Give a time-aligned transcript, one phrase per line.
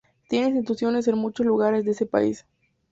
[0.29, 2.43] Tiene instituciones en muchos lugares de ese país.